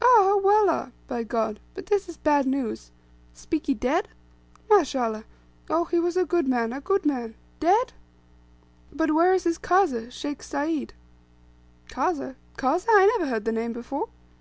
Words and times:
"Ah, 0.00 0.06
ah, 0.06 0.36
Wallah 0.36 0.92
(by 1.08 1.24
God), 1.24 1.58
but 1.74 1.86
this 1.86 2.08
is 2.08 2.16
bad 2.16 2.46
news. 2.46 2.92
Spiki 3.34 3.74
dead? 3.74 4.06
Mash 4.70 4.94
Allah! 4.94 5.24
Ough, 5.68 5.86
he 5.90 5.98
was 5.98 6.16
a 6.16 6.24
good 6.24 6.46
man 6.46 6.72
a 6.72 6.80
good 6.80 7.04
man! 7.04 7.34
Dead!" 7.58 7.92
"But 8.92 9.10
where 9.10 9.34
is 9.34 9.42
this 9.42 9.58
Kazeh, 9.58 10.12
Sheikh 10.12 10.44
Sayd?" 10.44 10.94
"Kazeh? 11.88 12.36
Kazeh? 12.56 12.86
I 12.88 13.16
never 13.18 13.28
heard 13.28 13.44
the 13.46 13.50
name 13.50 13.72
before." 13.72 14.06